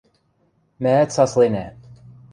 Мӓӓт 0.83 1.09
сасленӓ. 1.15 1.65